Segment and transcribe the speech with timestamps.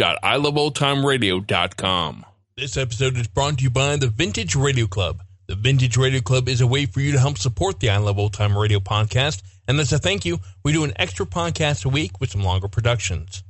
[0.00, 2.26] review.iloveoldtimeradio.com.
[2.56, 5.22] This episode is brought to you by the Vintage Radio Club.
[5.46, 8.18] The Vintage Radio Club is a way for you to help support the I Love
[8.18, 9.42] Old Time Radio podcast.
[9.68, 12.68] And as a thank you, we do an extra podcast a week with some longer
[12.68, 13.42] productions.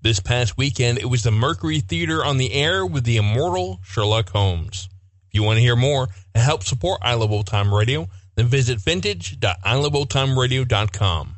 [0.00, 4.30] This past weekend, it was the Mercury Theater on the air with the immortal Sherlock
[4.30, 4.88] Holmes.
[5.28, 8.46] If you want to hear more and help support I Love Old Time Radio, then
[8.46, 11.37] visit vintage.iloveoldtimeradio.com.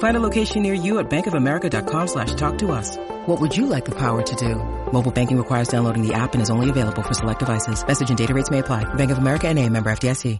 [0.00, 2.96] Find a location near you at bankofamerica.com slash talk to us.
[3.26, 4.56] What would you like the power to do?
[4.92, 7.86] Mobile banking requires downloading the app and is only available for select devices.
[7.86, 8.92] Message and data rates may apply.
[8.94, 10.38] Bank of America and a member FDIC.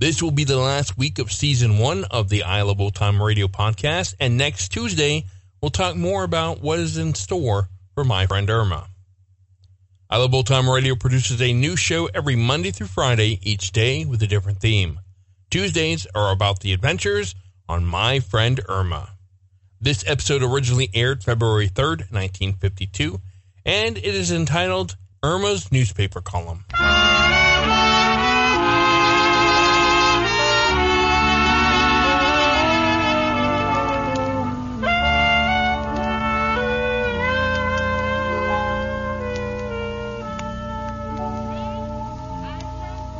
[0.00, 3.20] This will be the last week of season one of the I Love Old Time
[3.20, 4.14] Radio podcast.
[4.20, 5.24] And next Tuesday,
[5.60, 8.86] we'll talk more about what is in store for my friend Irma.
[10.08, 14.04] I Love Old Time Radio produces a new show every Monday through Friday, each day
[14.04, 15.00] with a different theme.
[15.50, 17.34] Tuesdays are about the adventures
[17.68, 19.10] on my friend Irma.
[19.80, 23.20] This episode originally aired February 3rd, 1952,
[23.64, 26.64] and it is entitled Irma's Newspaper Column.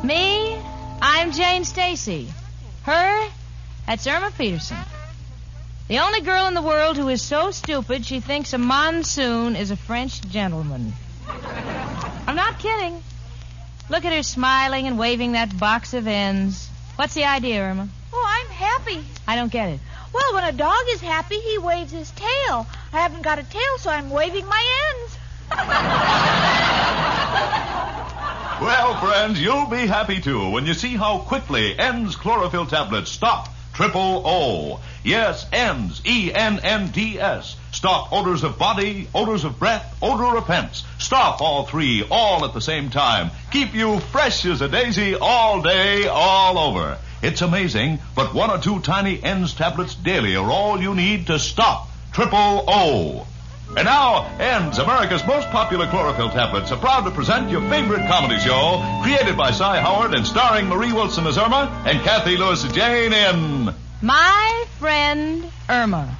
[0.03, 0.59] Me?
[1.01, 2.33] I'm Jane Stacy.
[2.83, 3.29] Her?
[3.89, 4.77] That's Irma Peterson.
[5.87, 9.71] The only girl in the world who is so stupid she thinks a monsoon is
[9.71, 10.93] a French gentleman.
[12.27, 13.01] I'm not kidding.
[13.89, 16.69] Look at her smiling and waving that box of ends.
[16.97, 17.89] What's the idea, Irma?
[18.13, 19.03] Oh, I'm happy.
[19.27, 19.79] I don't get it.
[20.13, 22.67] Well, when a dog is happy, he waves his tail.
[22.93, 24.63] I haven't got a tail, so I'm waving my
[24.93, 25.17] ends.
[28.61, 33.49] Well, friends, you'll be happy too when you see how quickly ends chlorophyll tablets stop
[33.79, 34.81] triple O.
[35.05, 37.55] Yes, N's, E-N-N-D-S.
[37.71, 40.83] Stop odors of body, odors of breath, odor of pants.
[40.97, 43.31] Stop all three, all at the same time.
[43.51, 46.97] Keep you fresh as a daisy all day, all over.
[47.21, 51.39] It's amazing, but one or two tiny N's tablets daily are all you need to
[51.39, 53.27] stop triple O.
[53.77, 58.39] And now, ends America's most popular chlorophyll tablets, are proud to present your favorite comedy
[58.39, 62.71] show, created by Cy Howard and starring Marie Wilson as Irma and Cathy Lewis as
[62.71, 66.17] Jane in My friend Irma.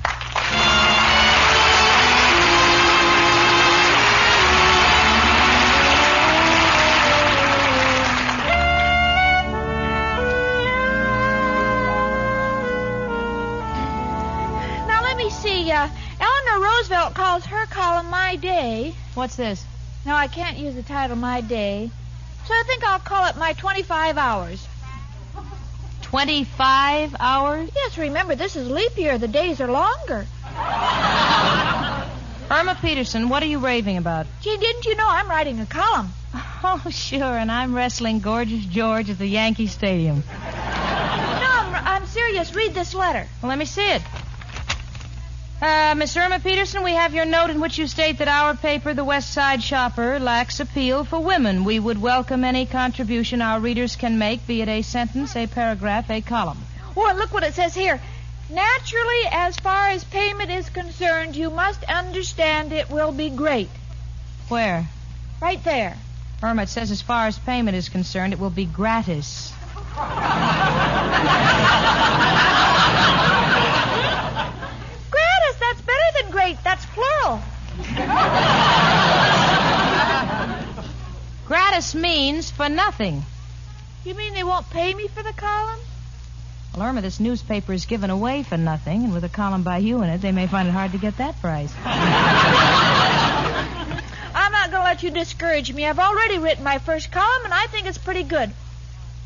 [17.10, 18.94] Roosevelt calls her column My Day.
[19.16, 19.66] What's this?
[20.06, 21.90] No, I can't use the title My Day.
[22.46, 24.68] So I think I'll call it My 25 Hours.
[26.04, 27.70] 25 hours?
[27.76, 29.18] Yes, remember, this is leap year.
[29.18, 30.26] The days are longer.
[32.52, 34.26] Irma Peterson, what are you raving about?
[34.42, 36.12] Gee, didn't you know I'm writing a column?
[36.62, 40.18] Oh, sure, and I'm wrestling Gorgeous George at the Yankee Stadium.
[40.18, 42.54] No, I'm, I'm serious.
[42.54, 43.26] Read this letter.
[43.42, 44.02] Well, let me see it.
[45.62, 48.94] Uh, Miss Irma Peterson, we have your note in which you state that our paper,
[48.94, 51.66] The West Side Shopper, lacks appeal for women.
[51.66, 56.10] We would welcome any contribution our readers can make, be it a sentence, a paragraph,
[56.10, 56.60] a column.
[56.96, 58.00] Oh, and look what it says here.
[58.50, 63.70] Naturally, as far as payment is concerned, you must understand it will be great.
[64.48, 64.88] Where?
[65.42, 65.98] Right there.
[66.42, 69.52] Irma, it says as far as payment is concerned, it will be gratis.
[76.54, 76.64] great.
[76.64, 77.42] That's plural.
[81.48, 83.24] Gratis means for nothing.
[84.06, 85.80] You mean they won't pay me for the column?
[86.76, 90.04] Well, Irma, this newspaper is given away for nothing, and with a column by you
[90.04, 91.74] in it, they may find it hard to get that price.
[94.36, 95.86] I'm not going to let you discourage me.
[95.86, 98.52] I've already written my first column, and I think it's pretty good.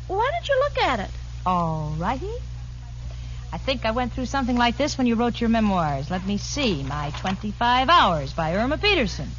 [0.08, 1.10] Why don't you look at it?
[1.44, 2.32] All righty.
[3.54, 6.10] I think I went through something like this when you wrote your memoirs.
[6.10, 6.82] Let me see.
[6.82, 9.30] My 25 Hours by Irma Peterson.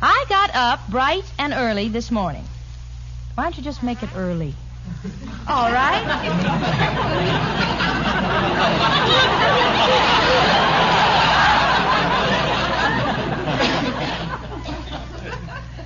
[0.00, 2.44] I got up bright and early this morning.
[3.34, 4.54] Why don't you just make it early?
[5.46, 6.02] All right.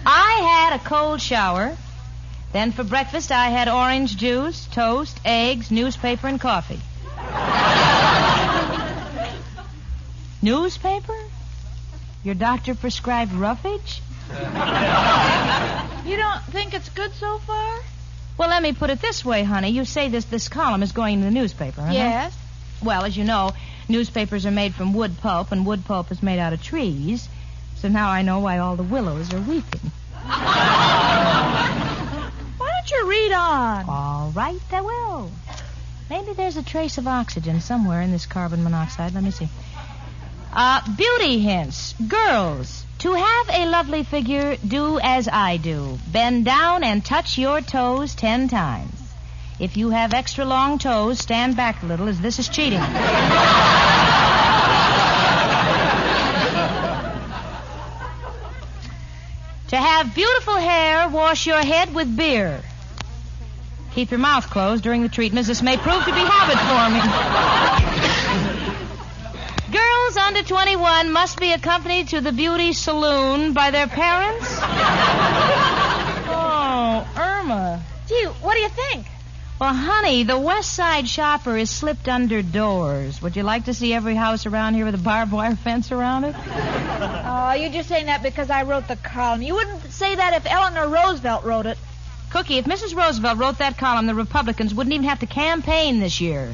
[0.06, 1.76] I had a cold shower.
[2.52, 6.78] Then for breakfast, I had orange juice, toast, eggs, newspaper, and coffee.
[10.42, 11.16] Newspaper?
[12.24, 14.02] Your doctor prescribed roughage?
[16.04, 17.80] You don't think it's good so far?
[18.38, 19.70] Well, let me put it this way, honey.
[19.70, 21.92] You say this this column is going in the newspaper, huh?
[21.92, 22.36] Yes.
[22.82, 23.52] Well, as you know,
[23.88, 27.28] newspapers are made from wood pulp, and wood pulp is made out of trees.
[27.76, 29.92] So now I know why all the willows are weeping.
[32.58, 33.84] Why don't you read on?
[33.88, 35.30] All right, I will.
[36.08, 39.14] Maybe there's a trace of oxygen somewhere in this carbon monoxide.
[39.14, 39.48] Let me see.
[40.52, 41.94] Uh, beauty hints.
[42.06, 45.98] Girls, to have a lovely figure, do as I do.
[46.08, 48.92] Bend down and touch your toes ten times.
[49.58, 52.80] If you have extra long toes, stand back a little, as this is cheating.
[59.68, 62.60] to have beautiful hair, wash your head with beer.
[63.94, 67.71] Keep your mouth closed during the treatment, as this may prove to be habit forming.
[70.12, 74.46] Girls under 21 must be accompanied to the beauty saloon by their parents.
[76.28, 77.82] Oh, Irma.
[78.08, 79.06] Gee, what do you think?
[79.58, 83.22] Well, honey, the West Side shopper is slipped under doors.
[83.22, 86.24] Would you like to see every house around here with a barbed wire fence around
[86.24, 86.36] it?
[86.36, 89.40] Oh, you're just saying that because I wrote the column.
[89.40, 91.78] You wouldn't say that if Eleanor Roosevelt wrote it.
[92.28, 92.94] Cookie, if Mrs.
[92.94, 96.52] Roosevelt wrote that column, the Republicans wouldn't even have to campaign this year.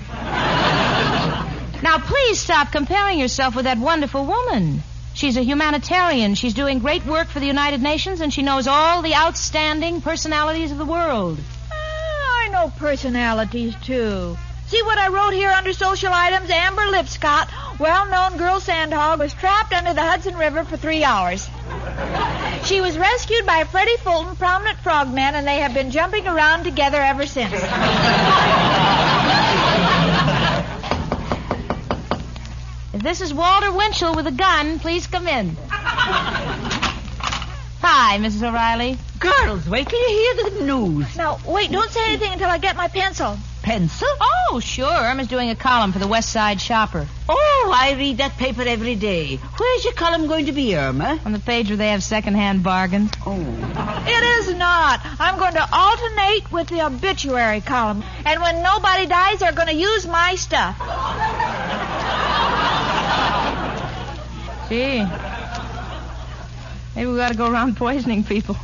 [1.82, 4.82] Now, please stop comparing yourself with that wonderful woman.
[5.14, 6.34] She's a humanitarian.
[6.34, 10.70] She's doing great work for the United Nations, and she knows all the outstanding personalities
[10.70, 11.38] of the world.
[11.72, 14.36] Ah, I know personalities, too.
[14.68, 16.50] See what I wrote here under social items?
[16.50, 17.48] Amber Lipscott,
[17.80, 21.48] well-known girl sandhog, was trapped under the Hudson River for three hours.
[22.64, 26.98] She was rescued by Freddie Fulton, prominent frogman, and they have been jumping around together
[27.00, 28.67] ever since.
[32.98, 35.56] If this is Walter Winchell with a gun, please come in.
[37.80, 38.42] Hi, Mrs.
[38.42, 38.98] O'Reilly.
[39.20, 41.16] Girls, wait till you hear the news.
[41.16, 43.38] now, wait, don't say anything until I get my pencil.
[43.62, 44.08] Pencil?
[44.20, 44.90] Oh, sure.
[44.90, 47.06] Irma's doing a column for the West Side Shopper.
[47.28, 49.36] Oh, I read that paper every day.
[49.36, 51.20] Where's your column going to be, Irma?
[51.24, 53.12] On the page where they have second-hand bargains.
[53.24, 53.38] Oh.
[54.08, 55.00] It is not.
[55.20, 58.02] I'm going to alternate with the obituary column.
[58.24, 60.76] And when nobody dies, they're going to use my stuff.
[64.68, 65.04] Gee.
[66.94, 68.56] Maybe we got to go around poisoning people.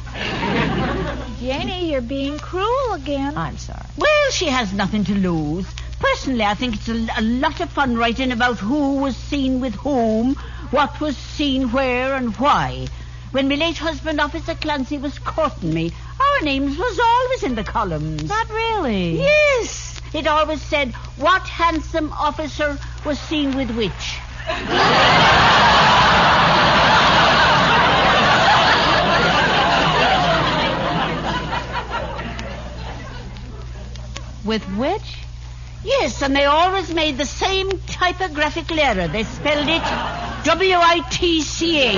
[1.41, 3.37] Jenny, you're being cruel again.
[3.37, 3.87] I'm sorry.
[3.97, 5.67] Well, she has nothing to lose.
[6.01, 9.75] Personally, I think it's a, a lot of fun writing about who was seen with
[9.77, 10.35] whom,
[10.71, 12.87] what was seen where, and why.
[13.33, 17.65] When my late husband, Officer Clancy, was courting me, our names was always in the
[17.65, 18.29] columns.
[18.29, 19.19] Not really.
[19.19, 20.01] Yes.
[20.13, 24.19] It always said, what handsome officer was seen with which.
[34.55, 35.17] With which?
[35.83, 39.09] Yes, and they always made the same typographical error.
[39.09, 39.83] They spelled it
[40.45, 41.97] W-I-T-C-H.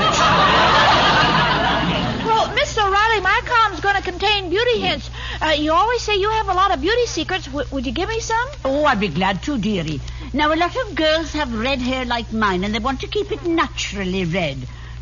[2.25, 5.11] Well, Miss O'Reilly, my column's going to contain beauty hints.
[5.43, 7.45] Uh, you always say you have a lot of beauty secrets.
[7.45, 8.49] W- would you give me some?
[8.65, 10.01] Oh, I'd be glad to, dearie.
[10.33, 13.31] Now, a lot of girls have red hair like mine, and they want to keep
[13.33, 14.57] it naturally red.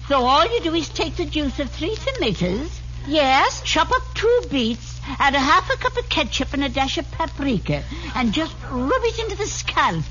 [0.08, 3.62] So all you do is take the juice of three tomatoes, Yes.
[3.62, 7.10] chop up two beets, add a half a cup of ketchup and a dash of
[7.12, 7.82] paprika,
[8.14, 10.04] and just rub it into the scalp.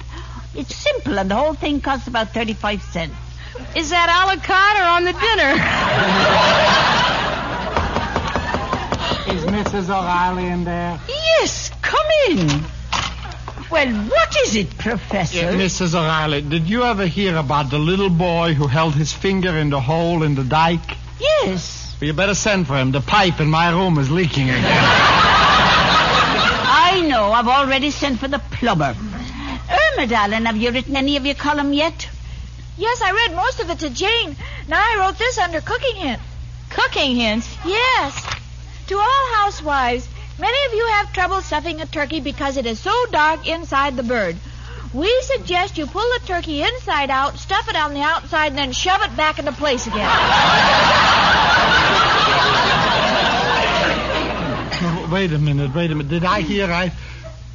[0.55, 3.15] It's simple, and the whole thing costs about 35 cents.
[3.75, 5.53] Is that a la carte or on the dinner?
[9.35, 9.89] Is Mrs.
[9.89, 11.00] O'Reilly in there?
[11.07, 12.63] Yes, come in.
[13.71, 15.38] Well, what is it, Professor?
[15.38, 15.95] Yeah, Mrs.
[15.95, 19.81] O'Reilly, did you ever hear about the little boy who held his finger in the
[19.81, 20.97] hole in the dike?
[21.19, 21.82] Yes.
[22.03, 22.91] You better send for him.
[22.91, 24.65] The pipe in my room is leaking again.
[26.65, 27.31] I know.
[27.31, 28.93] I've already sent for the plumber.
[28.98, 32.10] Oh, Irma, darling, have you written any of your column yet?
[32.77, 34.36] Yes, I read most of it to Jane.
[34.67, 36.22] Now I wrote this under cooking hint.
[36.72, 37.55] Cooking hints?
[37.65, 38.22] Yes.
[38.88, 42.93] To all housewives, many of you have trouble stuffing a turkey because it is so
[43.12, 44.36] dark inside the bird.
[44.93, 48.71] We suggest you pull the turkey inside out, stuff it on the outside, and then
[48.73, 50.00] shove it back into place again.
[55.12, 56.09] wait a minute, wait a minute.
[56.09, 56.91] Did I hear right?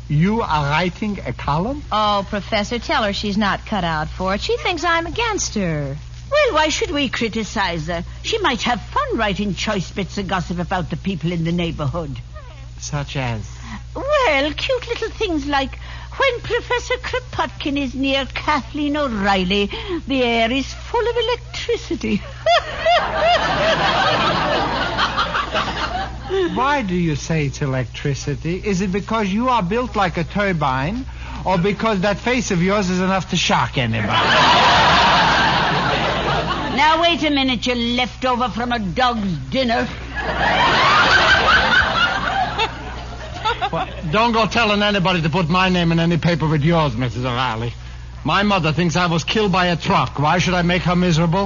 [0.09, 1.83] You are writing a column?
[1.93, 4.41] Oh, Professor, tell her she's not cut out for it.
[4.41, 5.97] She thinks I'm against her.
[6.31, 8.05] Well, why should we criticize her?
[8.23, 12.19] She might have fun writing choice bits of gossip about the people in the neighborhood.
[12.79, 13.49] Such as?
[13.95, 15.79] Well, cute little things like
[16.19, 19.71] when Professor Kropotkin is near Kathleen O'Reilly,
[20.07, 22.17] the air is full of electricity.
[26.55, 28.63] Why do you say it's electricity?
[28.65, 31.07] Is it because you are built like a turbine,
[31.45, 34.09] or because that face of yours is enough to shock anybody?
[36.77, 39.89] now, wait a minute, you leftover from a dog's dinner.
[43.73, 47.25] Well, don't go telling anybody to put my name in any paper with yours, Mrs.
[47.25, 47.73] O'Reilly.
[48.25, 50.19] My mother thinks I was killed by a truck.
[50.19, 51.45] Why should I make her miserable?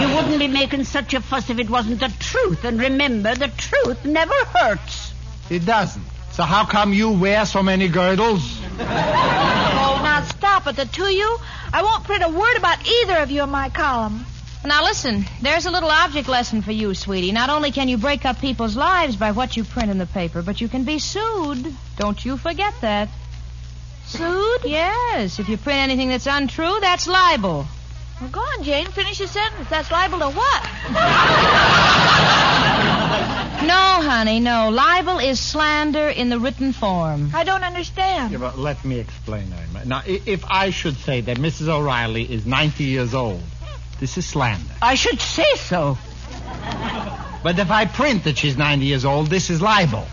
[0.00, 2.64] You wouldn't be making such a fuss if it wasn't the truth.
[2.64, 5.12] And remember, the truth never hurts.
[5.50, 6.04] It doesn't.
[6.32, 8.60] So how come you wear so many girdles?
[8.80, 11.38] oh, now stop it, the two of you.
[11.72, 14.24] I won't print a word about either of you in my column.
[14.64, 17.32] Now listen, there's a little object lesson for you, sweetie.
[17.32, 20.40] Not only can you break up people's lives by what you print in the paper,
[20.40, 21.74] but you can be sued.
[21.96, 23.08] Don't you forget that.
[24.06, 24.60] Sued?
[24.64, 25.40] Yes.
[25.40, 27.66] If you print anything that's untrue, that's libel.
[28.20, 28.86] Well, go on, Jane.
[28.86, 29.68] Finish your sentence.
[29.68, 30.62] That's liable to what?
[33.66, 34.70] no, honey, no.
[34.70, 37.32] Libel is slander in the written form.
[37.34, 38.30] I don't understand.
[38.30, 39.84] Yeah, but let me explain, Irma.
[39.86, 41.66] Now, if I should say that Mrs.
[41.66, 43.42] O'Reilly is 90 years old,
[44.02, 44.74] this is slander.
[44.82, 45.96] I should say so.
[47.44, 50.08] But if I print that she's 90 years old, this is libel.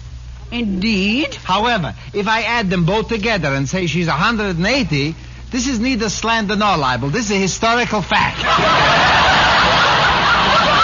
[0.51, 1.34] Indeed.
[1.34, 5.15] However, if I add them both together and say she's 180,
[5.50, 7.10] this is neither slander nor libel.
[7.10, 8.38] This is a historical fact.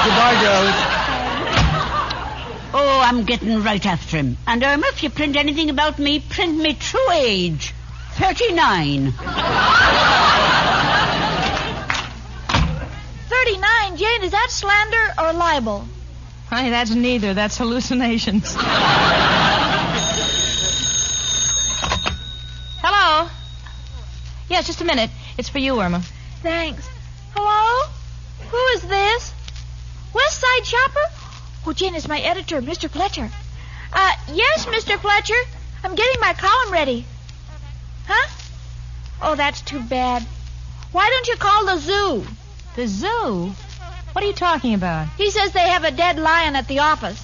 [0.05, 0.73] Goodbye, girls.
[2.73, 4.35] Oh, I'm getting right after him.
[4.47, 7.71] And Irma, if you print anything about me, print me true age.
[8.13, 9.13] 39.
[13.27, 15.85] 39, Jane, is that slander or libel?
[16.47, 17.33] Honey, that's neither.
[17.33, 18.55] That's hallucinations.
[22.81, 23.29] Hello?
[24.47, 25.09] Yes, just a minute.
[25.37, 26.01] It's for you, Irma.
[26.41, 26.87] Thanks.
[27.35, 27.91] Hello?
[28.49, 29.33] Who is this?
[30.13, 31.11] West Side Shopper?
[31.67, 32.89] Oh, Jane, it's my editor, Mr.
[32.89, 33.29] Fletcher.
[33.91, 34.97] Uh, yes, Mr.
[34.97, 35.33] Fletcher.
[35.83, 37.05] I'm getting my column ready.
[38.07, 38.29] Huh?
[39.21, 40.23] Oh, that's too bad.
[40.93, 42.25] Why don't you call the zoo?
[42.77, 43.53] The zoo?
[44.15, 45.09] What are you talking about?
[45.17, 47.21] He says they have a dead lion at the office.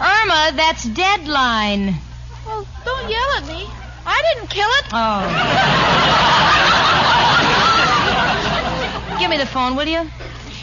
[0.00, 1.94] Irma, that's deadline.
[2.44, 3.68] Well, don't yell at me.
[4.04, 4.86] I didn't kill it.
[4.92, 5.20] Oh.
[9.20, 10.10] Give me the phone, will you?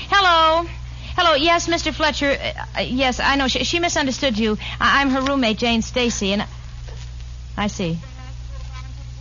[0.10, 0.68] Hello.
[1.16, 1.36] Hello.
[1.36, 1.94] Yes, Mr.
[1.94, 2.38] Fletcher.
[2.78, 3.48] Uh, yes, I know.
[3.48, 4.58] She, she misunderstood you.
[4.82, 6.48] I, am her roommate, Jane Stacy, and I,
[7.56, 7.98] I see.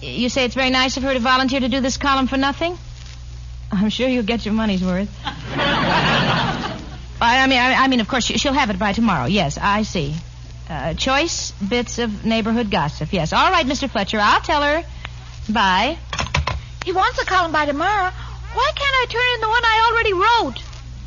[0.01, 2.79] You say it's very nice of her to volunteer to do this column for nothing?
[3.71, 5.11] I'm sure you'll get your money's worth.
[7.23, 9.27] I, I mean, I, I, mean, of course, she, will have it by tomorrow.
[9.27, 10.15] Yes, I see.
[10.69, 13.13] Uh, choice bits of neighborhood gossip.
[13.13, 13.33] Yes.
[13.33, 13.91] All right, Mr.
[13.91, 14.19] Fletcher.
[14.21, 14.85] I'll tell her.
[15.49, 15.99] Bye.
[16.85, 18.11] He wants a column by tomorrow.
[18.55, 20.59] Why can't I turn in the one I already wrote?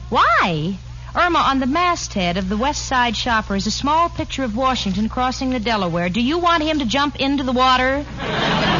[0.10, 0.78] Why?
[1.16, 5.10] Irma, on the masthead of the West Side Shopper is a small picture of Washington
[5.10, 6.10] crossing the Delaware.
[6.10, 8.06] Do you want him to jump into the water?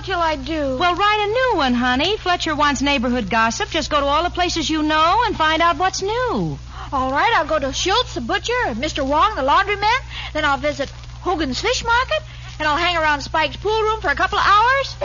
[0.00, 0.78] Well, what shall I do?
[0.78, 2.16] Well, write a new one, honey.
[2.16, 3.68] Fletcher wants neighborhood gossip.
[3.68, 6.58] Just go to all the places you know and find out what's new.
[6.90, 9.06] All right, I'll go to Schultz, the butcher, and Mr.
[9.06, 10.00] Wong, the laundryman.
[10.32, 10.88] Then I'll visit
[11.20, 12.22] Hogan's Fish Market,
[12.58, 14.96] and I'll hang around Spike's pool room for a couple of hours.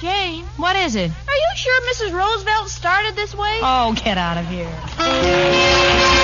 [0.00, 0.46] Jane.
[0.56, 1.08] What is it?
[1.08, 2.12] Are you sure Mrs.
[2.12, 3.60] Roosevelt started this way?
[3.62, 6.21] Oh, get out of here.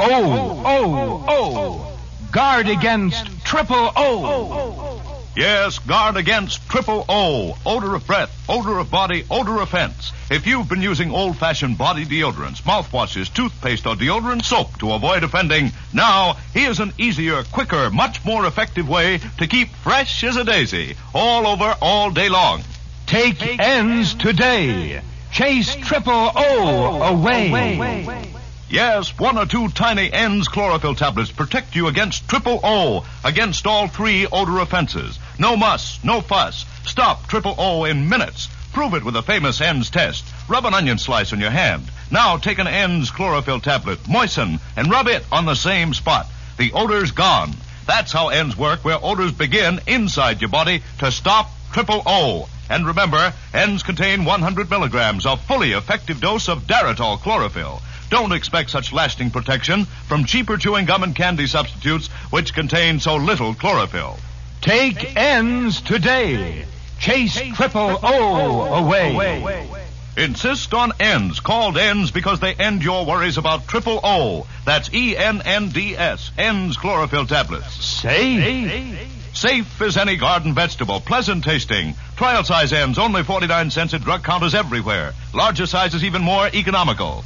[0.00, 1.98] Oh, oh, oh.
[2.30, 5.02] Guard against triple O.
[5.36, 10.12] Yes, guard against triple O, odor of breath, odor of body, odor offense.
[10.30, 15.72] If you've been using old-fashioned body deodorants, mouthwashes, toothpaste, or deodorant soap to avoid offending,
[15.92, 20.96] now here's an easier, quicker, much more effective way to keep fresh as a daisy
[21.14, 22.62] all over all day long.
[23.06, 25.02] Take ends today.
[25.30, 28.32] Chase triple O away.
[28.70, 33.88] Yes, one or two tiny ends chlorophyll tablets protect you against triple O, against all
[33.88, 35.18] three odor offenses.
[35.38, 36.66] No muss, no fuss.
[36.84, 38.48] Stop triple O in minutes.
[38.74, 40.22] Prove it with the famous ENDS test.
[40.48, 41.90] Rub an onion slice on your hand.
[42.10, 46.26] Now take an ENDS chlorophyll tablet, moisten, and rub it on the same spot.
[46.58, 47.54] The odor's gone.
[47.86, 52.50] That's how ENDS work, where odors begin inside your body to stop triple O.
[52.68, 57.80] And remember, ENDS contain 100 milligrams of fully effective dose of Daratol chlorophyll.
[58.10, 63.16] Don't expect such lasting protection from cheaper chewing gum and candy substitutes which contain so
[63.16, 64.18] little chlorophyll.
[64.60, 66.64] Take ends today.
[66.98, 69.68] Chase triple O away.
[70.16, 74.46] Insist on ends, called ends because they end your worries about triple O.
[74.64, 77.84] That's E N N D S, ends chlorophyll tablets.
[77.84, 78.98] Safe.
[79.32, 81.94] Safe as any garden vegetable, pleasant tasting.
[82.16, 85.12] Trial size ends, only 49 cents at drug counters everywhere.
[85.32, 87.22] Larger sizes even more economical.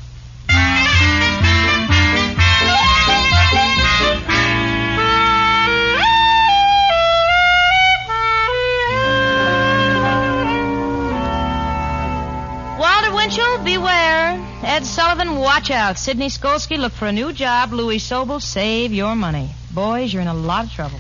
[14.72, 15.98] Ed Sullivan, watch out.
[15.98, 17.74] Sidney Skolsky, look for a new job.
[17.74, 19.50] Louis Sobol, save your money.
[19.70, 20.98] Boys, you're in a lot of trouble.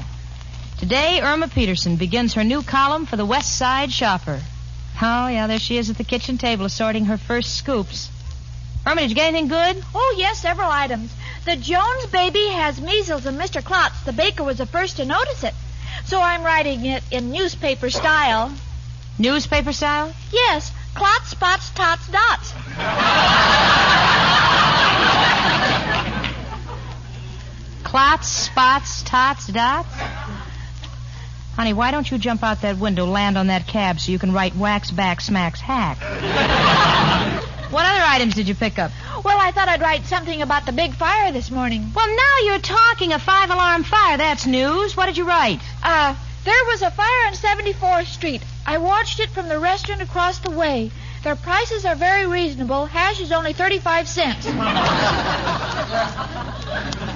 [0.78, 4.42] Today, Irma Peterson begins her new column for the West Side Shopper.
[5.00, 8.10] Oh, yeah, there she is at the kitchen table assorting her first scoops.
[8.86, 9.82] Irma, did you get anything good?
[9.94, 11.10] Oh, yes, several items.
[11.46, 13.64] The Jones baby has measles, and Mr.
[13.64, 15.54] Klotz, the baker, was the first to notice it.
[16.04, 18.52] So I'm writing it in newspaper style.
[19.18, 20.12] Newspaper style?
[20.30, 22.52] Yes, Klotz, spots, tots, dots.
[27.92, 29.94] Klotz, spots, tots, dots?
[31.56, 34.32] Honey, why don't you jump out that window, land on that cab so you can
[34.32, 35.98] write wax back smacks hack?
[37.70, 38.92] what other items did you pick up?
[39.22, 41.92] Well, I thought I'd write something about the big fire this morning.
[41.94, 44.16] Well, now you're talking a five alarm fire.
[44.16, 44.96] That's news.
[44.96, 45.60] What did you write?
[45.82, 46.14] Uh,
[46.46, 48.42] there was a fire on 74th Street.
[48.64, 50.90] I watched it from the restaurant across the way.
[51.24, 52.86] Their prices are very reasonable.
[52.86, 54.46] Hash is only 35 cents.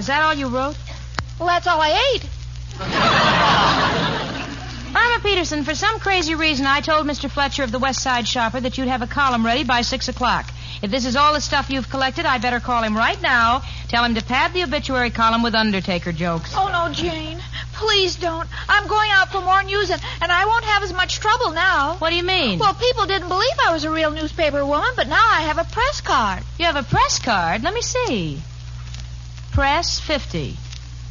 [0.00, 0.78] Is that all you wrote?
[1.38, 2.24] Well, that's all I ate.
[4.96, 7.30] Irma Peterson, for some crazy reason, I told Mr.
[7.30, 10.50] Fletcher of the West Side Shopper that you'd have a column ready by six o'clock.
[10.80, 13.60] If this is all the stuff you've collected, I better call him right now.
[13.88, 16.54] Tell him to pad the obituary column with Undertaker jokes.
[16.56, 17.38] Oh, no, Jane.
[17.74, 18.48] Please don't.
[18.70, 21.96] I'm going out for more news, and, and I won't have as much trouble now.
[21.98, 22.58] What do you mean?
[22.58, 25.64] Well, people didn't believe I was a real newspaper woman, but now I have a
[25.64, 26.42] press card.
[26.58, 27.62] you have a press card.
[27.62, 28.40] Let me see.
[29.60, 30.56] Press 50.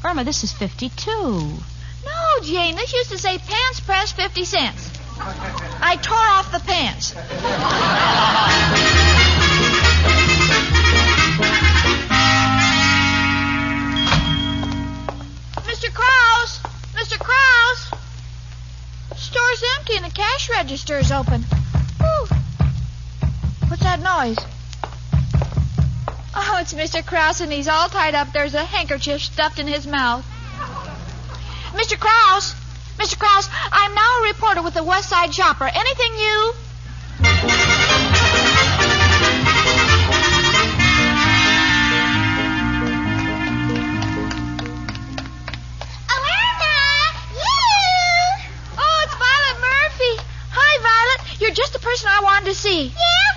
[0.03, 1.11] Irma, this is 52.
[1.11, 4.89] No, Jane, this used to say pants press 50 cents.
[5.19, 7.13] I tore off the pants.
[15.61, 15.93] Mr.
[15.93, 16.59] Kraus!
[16.95, 17.19] Mr.
[17.19, 17.91] Kraus!
[19.15, 21.43] Store's empty and the cash register's open.
[21.99, 22.27] Whew.
[23.67, 24.39] What's that noise?
[26.41, 27.05] Oh, it's Mr.
[27.05, 28.31] Kraus, and he's all tied up.
[28.31, 30.25] There's a handkerchief stuffed in his mouth.
[31.73, 31.99] Mr.
[31.99, 32.55] Kraus!
[32.97, 33.19] Mr.
[33.19, 35.65] Kraus, I'm now a reporter with the West Side Shopper.
[35.65, 36.53] Anything new?
[48.77, 50.23] Oh, it's Violet Murphy.
[50.51, 51.41] Hi, Violet.
[51.41, 52.85] You're just the person I wanted to see.
[52.85, 53.28] Yeah?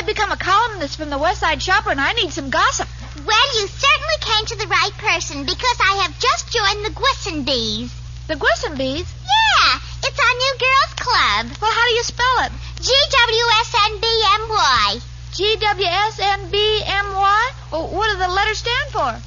[0.00, 2.88] I've become a columnist from the West Side Shopper, and I need some gossip.
[3.26, 7.90] Well, you certainly came to the right person because I have just joined the Gwissenbees.
[8.26, 9.04] The Gwissenbees?
[9.04, 11.52] Yeah, it's our new girls' club.
[11.60, 12.52] Well, how do you spell it?
[12.80, 12.94] G
[13.28, 14.06] W S N B
[14.40, 15.00] M Y.
[15.34, 17.50] G W S N B M Y?
[17.70, 19.04] Well, what do the letters stand for?
[19.04, 19.20] Girls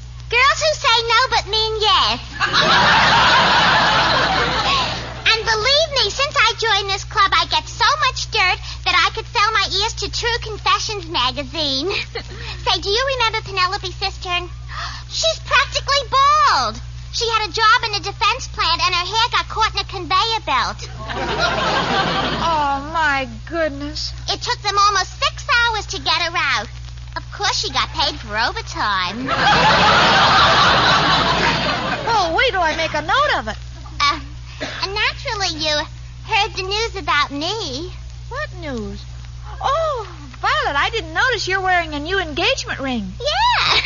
[0.58, 2.20] who say no but mean yes.
[5.54, 8.58] believe me, since I joined this club, I get so much dirt
[8.90, 11.90] that I could sell my ears to True Confessions magazine.
[12.66, 14.50] Say, do you remember Penelope Cistern?
[15.14, 16.82] She's practically bald.
[17.14, 19.86] She had a job in a defense plant, and her hair got caught in a
[19.86, 20.80] conveyor belt.
[22.46, 24.12] Oh, my goodness.
[24.30, 26.68] It took them almost six hours to get her out.
[27.16, 29.30] Of course, she got paid for overtime.
[32.06, 33.58] Oh, wait till I make a note of it.
[34.64, 35.76] Uh, Surely you
[36.26, 37.92] heard the news about me.
[38.30, 39.04] What news?
[39.62, 40.08] Oh,
[40.42, 43.14] Violet, I didn't notice you're wearing a new engagement ring.
[43.20, 43.80] Yeah.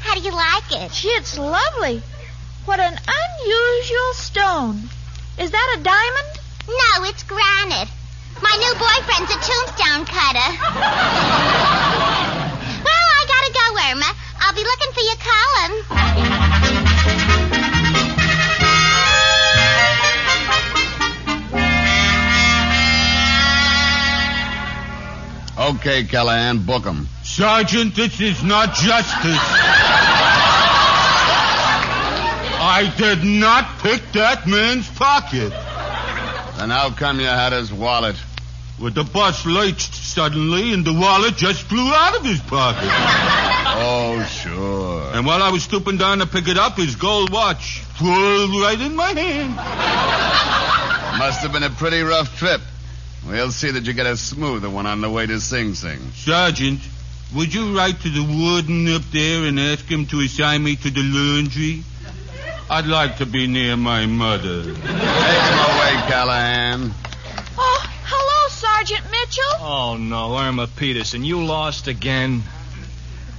[0.00, 0.92] How do you like it?
[0.92, 2.02] Gee, it's lovely.
[2.66, 4.90] What an unusual stone.
[5.38, 6.40] Is that a diamond?
[6.68, 7.88] No, it's granite.
[8.42, 10.50] My new boyfriend's a tombstone cutter.
[12.84, 14.12] well, I gotta go, Irma.
[14.40, 16.49] I'll be looking for your column.
[25.60, 27.06] Okay, Callahan, book him.
[27.22, 29.38] Sergeant, this is not justice.
[32.62, 35.50] I did not pick that man's pocket.
[36.56, 38.16] Then how come you had his wallet?
[38.80, 42.88] Well, the bus lurched suddenly, and the wallet just flew out of his pocket.
[43.82, 45.12] Oh, sure.
[45.12, 48.80] And while I was stooping down to pick it up, his gold watch flew right
[48.80, 49.56] in my hand.
[51.18, 52.62] Must have been a pretty rough trip.
[53.26, 55.98] We'll see that you get a smoother one on the way to Sing Sing.
[56.14, 56.80] Sergeant,
[57.34, 60.90] would you write to the warden up there and ask him to assign me to
[60.90, 61.84] the laundry?
[62.68, 64.62] I'd like to be near my mother.
[64.62, 66.92] Take him away, Callahan.
[67.58, 69.44] Oh, hello, Sergeant Mitchell.
[69.58, 72.42] Oh, no, Irma Peterson, you lost again.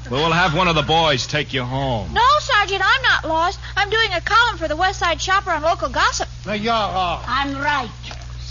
[0.09, 2.13] Well, we'll have one of the boys take you home.
[2.13, 3.59] No, Sergeant, I'm not lost.
[3.77, 6.27] I'm doing a column for the West Side Shopper on local gossip.
[6.45, 7.23] Now, you're off.
[7.25, 7.89] I'm right.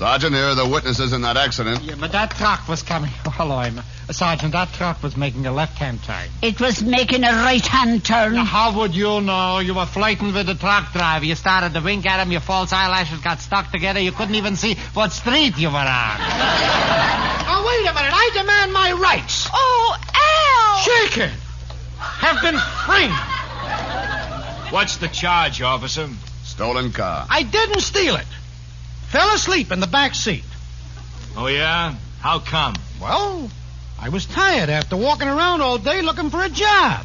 [0.01, 1.83] Sergeant, here are the witnesses in that accident.
[1.83, 3.11] Yeah, but that truck was coming.
[3.27, 3.85] Oh, hello, Emma.
[4.09, 6.27] Uh, Sergeant, that truck was making a left-hand turn.
[6.41, 8.33] It was making a right-hand turn.
[8.33, 9.59] Now, how would you know?
[9.59, 11.27] You were flirting with the truck driver.
[11.27, 12.33] You started to wink at him.
[12.33, 14.01] Your false eyelashes got stuck together.
[14.01, 16.17] You couldn't even see what street you were on.
[17.53, 18.13] Oh, wait a minute.
[18.15, 19.51] I demand my rights.
[19.53, 20.79] Oh, Al!
[20.79, 21.31] Shaken.
[21.99, 24.73] Have been framed.
[24.73, 26.09] What's the charge, officer?
[26.43, 27.27] Stolen car.
[27.29, 28.27] I didn't steal it.
[29.11, 30.45] Fell asleep in the back seat.
[31.37, 31.97] Oh, yeah?
[32.21, 32.75] How come?
[33.01, 33.51] Well,
[34.01, 37.05] I was tired after walking around all day looking for a job.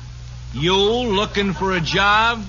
[0.54, 2.46] You looking for a job?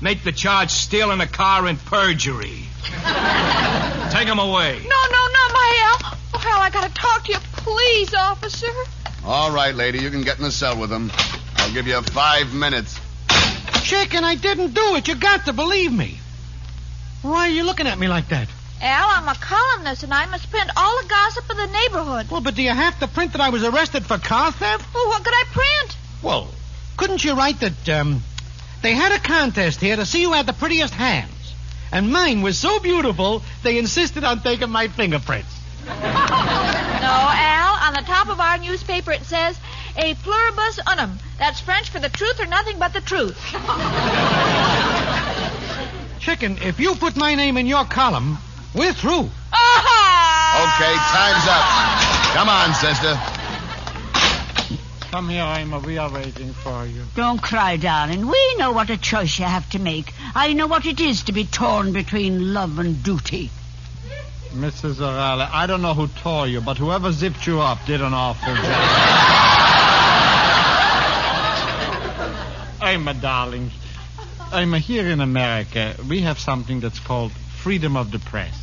[0.00, 2.60] Make the charge stealing a car and perjury.
[4.10, 4.78] Take him away.
[4.78, 6.18] No, no, not my Al.
[6.34, 7.38] Oh, Al, I gotta talk to you.
[7.56, 8.72] Please, officer.
[9.24, 11.10] All right, lady, you can get in the cell with him.
[11.56, 12.98] I'll give you five minutes.
[13.82, 15.08] Chicken, I didn't do it.
[15.08, 16.18] You got to believe me.
[17.22, 18.48] Why are you looking at me like that?
[18.80, 22.28] Al, I'm a columnist, and I must print all the gossip of the neighborhood.
[22.28, 24.92] Well, but do you have to print that I was arrested for car theft?
[24.92, 25.96] Well, what could I print?
[26.20, 26.48] Well,
[26.96, 28.22] couldn't you write that, um,
[28.82, 31.30] they had a contest here to see who had the prettiest hands?
[31.92, 35.54] And mine was so beautiful, they insisted on taking my fingerprints.
[37.02, 39.58] No, Al, on the top of our newspaper it says,
[39.96, 41.18] a pluribus unum.
[41.36, 43.36] That's French for the truth or nothing but the truth.
[46.22, 48.38] Chicken, if you put my name in your column,
[48.76, 49.22] we're through.
[49.22, 51.64] Okay, time's up.
[52.32, 53.18] Come on, sister.
[55.10, 55.80] Come here, Emma.
[55.80, 57.02] We are waiting for you.
[57.16, 58.28] Don't cry, darling.
[58.28, 60.14] We know what a choice you have to make.
[60.32, 63.50] I know what it is to be torn between love and duty.
[64.52, 65.00] Mrs.
[65.00, 68.54] O'Reilly, I don't know who tore you, but whoever zipped you up did an awful
[68.54, 68.64] job.
[72.88, 73.72] Emma, darling.
[74.52, 78.54] Emma, here in America, we have something that's called freedom of the press.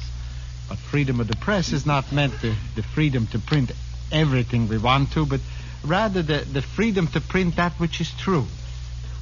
[0.67, 3.71] But freedom of the press is not meant the, the freedom to print
[4.11, 5.41] everything we want to, but
[5.83, 8.45] rather the, the freedom to print that which is true.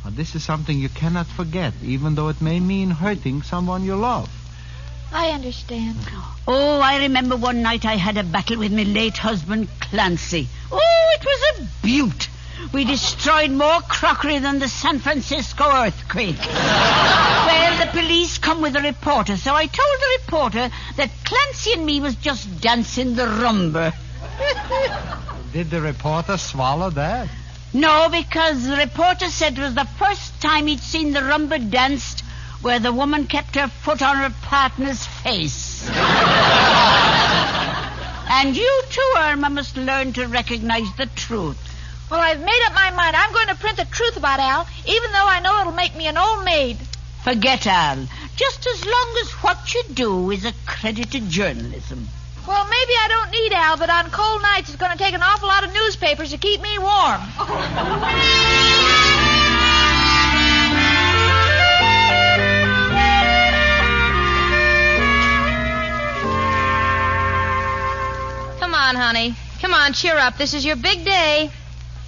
[0.03, 3.95] Now, this is something you cannot forget, even though it may mean hurting someone you
[3.95, 4.29] love.
[5.11, 5.97] I understand.
[6.47, 10.47] Oh, I remember one night I had a battle with my late husband, Clancy.
[10.69, 12.27] Oh, it was a beaut.
[12.73, 16.37] We destroyed more crockery than the San Francisco earthquake.
[16.45, 21.85] well, the police come with a reporter, so I told the reporter that Clancy and
[21.85, 23.93] me was just dancing the rumba.
[25.53, 27.29] Did the reporter swallow that?
[27.73, 32.23] No, because the reporter said it was the first time he'd seen the rumba danced
[32.61, 35.87] where the woman kept her foot on her partner's face.
[38.29, 41.66] and you too, Irma, must learn to recognize the truth.
[42.09, 43.15] Well, I've made up my mind.
[43.17, 46.07] I'm going to print the truth about Al, even though I know it'll make me
[46.07, 46.77] an old maid.
[47.23, 48.07] Forget Al.
[48.37, 52.07] Just as long as what you do is accredited journalism.
[52.47, 55.21] Well, maybe I don't need Al, but on cold nights it's going to take an
[55.21, 56.87] awful lot of newspapers to keep me warm.
[68.59, 69.35] Come on, honey.
[69.59, 70.37] Come on, cheer up.
[70.37, 71.51] This is your big day.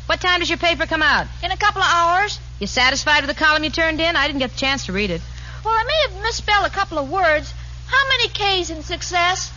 [0.10, 1.28] What time does your paper come out?
[1.44, 2.40] In a couple of hours.
[2.60, 4.16] You satisfied with the column you turned in?
[4.16, 5.22] I didn't get the chance to read it.
[5.64, 7.54] Well, I may have misspelled a couple of words.
[7.86, 9.52] How many K's in success?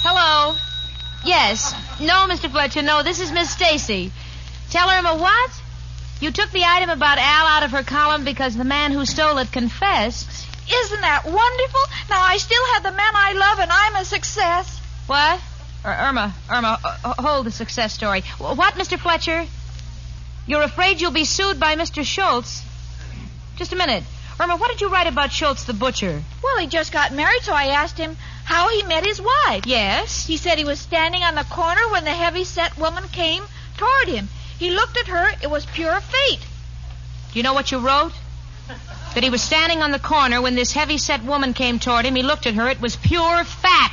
[0.00, 0.56] Hello.
[1.22, 1.74] Yes.
[2.00, 2.50] No, Mr.
[2.50, 2.80] Fletcher.
[2.80, 4.10] No, this is Miss Stacy.
[4.70, 5.50] Tell her Irma what?
[6.18, 9.36] You took the item about Al out of her column because the man who stole
[9.36, 10.48] it confessed.
[10.70, 11.80] Isn't that wonderful?
[12.10, 14.80] Now I still have the man I love, and I'm a success.
[15.06, 15.40] What?
[15.84, 18.22] Ir- Irma, Irma, uh, hold the success story.
[18.38, 18.98] What, Mr.
[18.98, 19.46] Fletcher?
[20.46, 22.04] You're afraid you'll be sued by Mr.
[22.04, 22.62] Schultz?
[23.56, 24.04] Just a minute.
[24.40, 26.22] Irma, what did you write about Schultz the butcher?
[26.42, 29.66] Well, he just got married, so I asked him how he met his wife.
[29.66, 30.26] Yes?
[30.26, 33.44] He said he was standing on the corner when the heavy set woman came
[33.76, 34.28] toward him.
[34.58, 35.32] He looked at her.
[35.42, 36.40] It was pure fate.
[37.32, 38.12] Do you know what you wrote?
[39.14, 42.14] That he was standing on the corner when this heavy set woman came toward him.
[42.14, 42.68] He looked at her.
[42.68, 43.92] It was pure fat.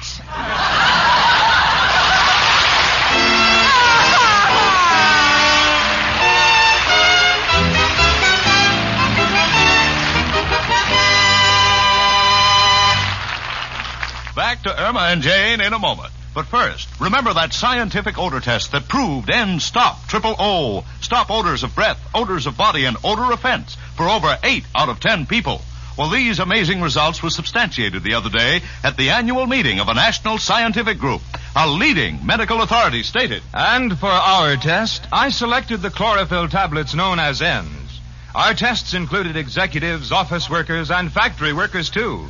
[14.35, 16.13] Back to Irma and Jane in a moment.
[16.39, 20.85] But first, remember that scientific odor test that proved N stop triple O.
[21.01, 25.01] Stop odors of breath, odors of body, and odor offense for over eight out of
[25.01, 25.59] ten people.
[25.97, 29.93] Well, these amazing results were substantiated the other day at the annual meeting of a
[29.93, 31.21] national scientific group.
[31.57, 33.43] A leading medical authority stated.
[33.53, 37.99] And for our test, I selected the chlorophyll tablets known as N's.
[38.33, 42.29] Our tests included executives, office workers, and factory workers, too.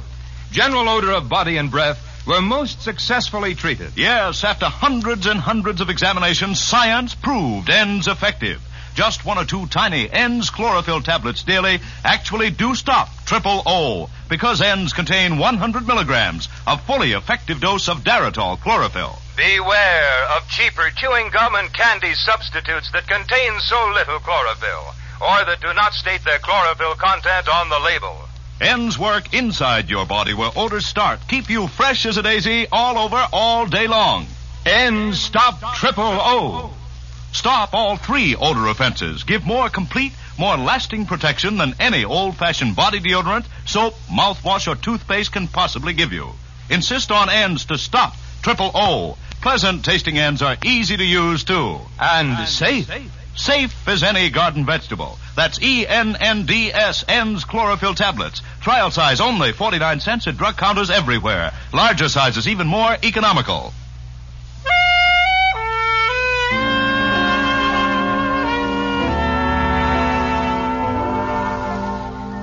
[0.49, 3.91] General odor of body and breath were most successfully treated.
[3.95, 8.61] Yes, after hundreds and hundreds of examinations, science proved ends effective.
[8.93, 14.61] Just one or two tiny ends chlorophyll tablets daily actually do stop triple O because
[14.61, 19.17] ends contain 100 milligrams, a fully effective dose of Daratol chlorophyll.
[19.35, 25.61] Beware of cheaper chewing gum and candy substitutes that contain so little chlorophyll, or that
[25.61, 28.28] do not state their chlorophyll content on the label.
[28.61, 31.19] N's work inside your body where odors start.
[31.27, 34.27] Keep you fresh as a daisy all over all day long.
[34.65, 36.73] Ends Stop Triple O.
[37.31, 39.23] Stop all three odor offenses.
[39.23, 45.31] Give more complete, more lasting protection than any old-fashioned body deodorant, soap, mouthwash, or toothpaste
[45.31, 46.31] can possibly give you.
[46.69, 49.17] Insist on ends to stop triple O.
[49.41, 51.79] Pleasant tasting ends are easy to use too.
[51.99, 52.87] And safe.
[52.87, 53.18] Safe
[53.87, 55.17] as any garden vegetable.
[55.35, 58.41] That's E N N D S N's chlorophyll tablets.
[58.61, 61.51] Trial size only 49 cents at drug counters everywhere.
[61.73, 63.73] Larger sizes even more economical.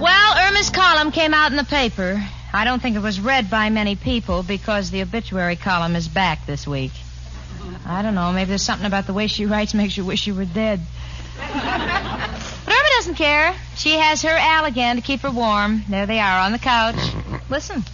[0.01, 2.23] Well, Irma's column came out in the paper.
[2.53, 6.47] I don't think it was read by many people because the obituary column is back
[6.47, 6.93] this week.
[7.89, 8.33] I don't know.
[8.33, 10.81] Maybe there's something about the way she writes makes you wish you were dead.
[11.37, 13.55] But Irma doesn't care.
[13.77, 15.85] She has her Al again to keep her warm.
[15.89, 16.97] There they are on the couch.
[17.49, 17.85] Listen.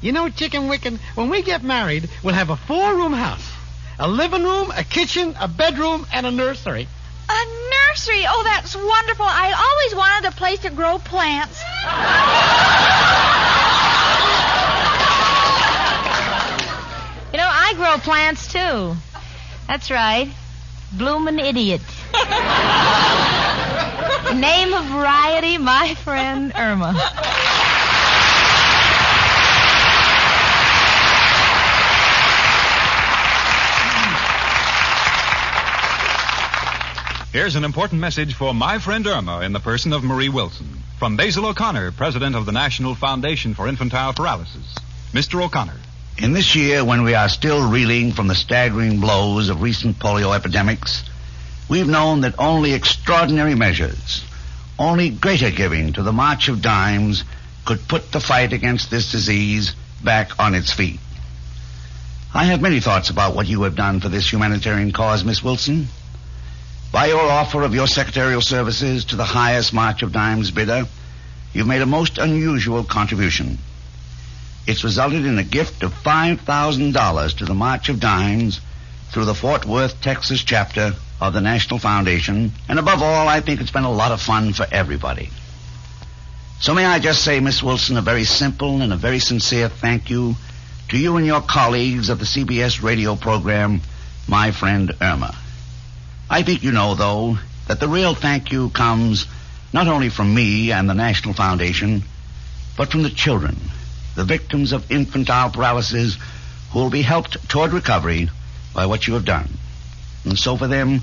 [0.00, 3.50] You know, Chicken Wicken, when we get married, we'll have a four-room house.
[3.98, 6.86] A living room, a kitchen, a bedroom, and a nursery.
[7.28, 7.44] A
[7.88, 8.24] nursery.
[8.28, 9.24] Oh, that's wonderful.
[9.26, 11.60] I always wanted a place to grow plants.
[17.34, 18.94] You know, I grow plants too.
[19.66, 20.30] That's right.
[20.92, 21.80] Bloomin' idiot.
[24.34, 26.92] Name of variety, my friend Irma.
[37.32, 40.84] Here's an important message for my friend Irma in the person of Marie Wilson.
[41.00, 44.74] From Basil O'Connor, president of the National Foundation for Infantile Paralysis.
[45.12, 45.42] Mr.
[45.44, 45.80] O'Connor.
[46.16, 50.34] In this year, when we are still reeling from the staggering blows of recent polio
[50.34, 51.02] epidemics,
[51.68, 54.24] we've known that only extraordinary measures,
[54.78, 57.24] only greater giving to the March of Dimes
[57.64, 59.74] could put the fight against this disease
[60.04, 61.00] back on its feet.
[62.32, 65.88] I have many thoughts about what you have done for this humanitarian cause, Miss Wilson.
[66.92, 70.86] By your offer of your secretarial services to the highest March of Dimes bidder,
[71.52, 73.58] you've made a most unusual contribution.
[74.66, 78.60] It's resulted in a gift of $5,000 to the March of Dimes
[79.10, 82.52] through the Fort Worth, Texas chapter of the National Foundation.
[82.68, 85.28] And above all, I think it's been a lot of fun for everybody.
[86.60, 90.08] So may I just say, Miss Wilson, a very simple and a very sincere thank
[90.08, 90.34] you
[90.88, 93.82] to you and your colleagues of the CBS radio program,
[94.26, 95.36] My Friend Irma.
[96.30, 99.26] I think you know, though, that the real thank you comes
[99.74, 102.02] not only from me and the National Foundation,
[102.78, 103.56] but from the children,
[104.16, 106.16] the victims of infantile paralysis
[106.72, 108.28] who will be helped toward recovery
[108.74, 109.48] by what you have done.
[110.24, 111.00] And so for them,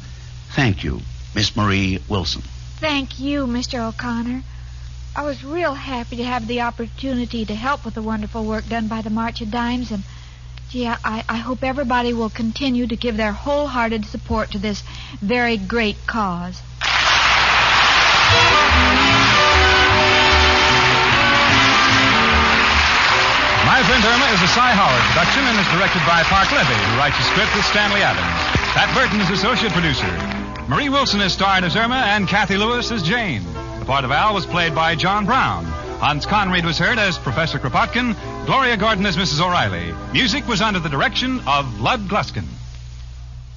[0.55, 0.99] thank you,
[1.35, 2.43] Miss Marie Wilson.
[2.79, 3.87] thank you, Mr.
[3.87, 4.41] O'Connor.
[5.15, 8.87] I was real happy to have the opportunity to help with the wonderful work done
[8.87, 10.03] by the March of Dimes, and
[10.69, 14.81] gee, I, I hope everybody will continue to give their wholehearted support to this
[15.21, 16.61] very great cause.
[23.91, 27.17] My Irma is a Cy Howard production and is directed by Parke Levy, who writes
[27.17, 28.39] the script with Stanley Adams.
[28.71, 30.07] Pat Burton is associate producer.
[30.69, 33.43] Marie Wilson is starred as Irma and Cathy Lewis as Jane.
[33.79, 35.65] The part of Al was played by John Brown.
[35.99, 38.15] Hans Conried was heard as Professor Kropotkin.
[38.45, 39.45] Gloria Gordon as Mrs.
[39.45, 39.93] O'Reilly.
[40.13, 42.45] Music was under the direction of Lud Gluskin.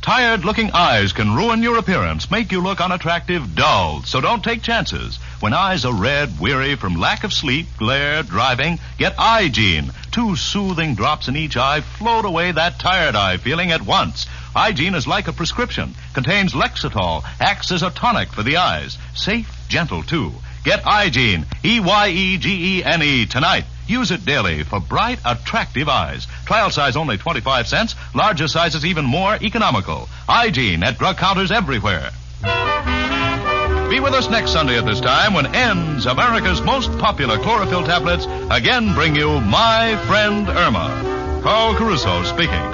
[0.05, 4.03] Tired looking eyes can ruin your appearance, make you look unattractive, dull.
[4.03, 5.17] So don't take chances.
[5.40, 9.93] When eyes are red, weary from lack of sleep, glare, driving, get Eye-Gene.
[10.11, 14.27] Two soothing drops in each eye float away that tired eye feeling at once.
[14.55, 18.99] Eye-Gene is like a prescription, contains Lexitol, acts as a tonic for the eyes.
[19.14, 20.33] Safe, gentle, too.
[20.64, 23.64] Get Eye-Gene, E-Y-E-G-E-N-E, tonight.
[23.87, 26.27] Use it daily for bright, attractive eyes.
[26.47, 27.94] Trial size only 25 cents.
[28.14, 30.09] Larger sizes even more economical.
[30.29, 32.11] Eye-Gene at drug counters everywhere.
[33.90, 38.27] Be with us next Sunday at this time when ends America's most popular chlorophyll tablets
[38.51, 41.40] again bring you My Friend Irma.
[41.44, 42.64] Carl Caruso speaking.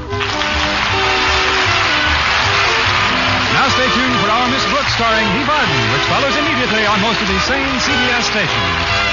[3.52, 7.20] Now stay tuned for our Miss Brooks starring Eve Arden, which follows immediately on most
[7.20, 9.10] of these same CBS stations.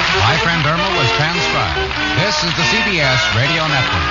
[0.00, 1.92] My Friend Irma was transcribed.
[2.16, 4.10] This is the CBS Radio Network.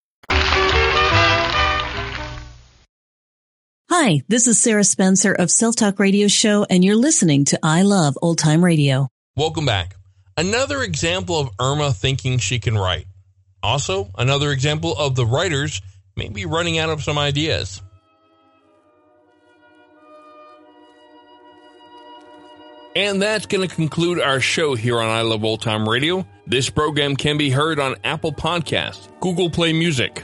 [3.93, 7.81] Hi, this is Sarah Spencer of Self Talk Radio Show, and you're listening to I
[7.81, 9.09] Love Old Time Radio.
[9.35, 9.97] Welcome back.
[10.37, 13.05] Another example of Irma thinking she can write.
[13.61, 15.81] Also, another example of the writers
[16.15, 17.81] maybe running out of some ideas.
[22.95, 26.25] And that's going to conclude our show here on I Love Old Time Radio.
[26.47, 30.23] This program can be heard on Apple Podcasts, Google Play Music,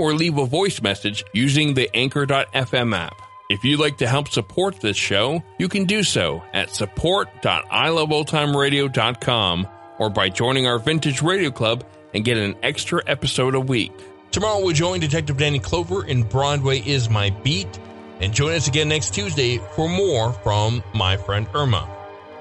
[0.00, 3.20] or leave a voice message using the Anchor.fm app.
[3.50, 10.08] If you'd like to help support this show, you can do so at support.iloveoldtimeradio.com or
[10.08, 11.84] by joining our Vintage Radio Club
[12.14, 13.92] and get an extra episode a week.
[14.30, 17.78] Tomorrow we'll join Detective Danny Clover in Broadway is My Beat
[18.20, 21.90] and join us again next Tuesday for more from my friend Irma.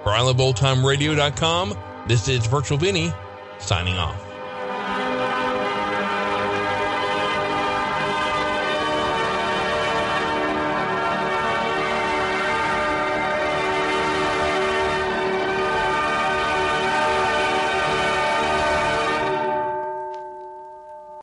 [0.04, 3.12] For iloveoldtimeradio.com, this is Virtual Vinny
[3.58, 4.29] signing off.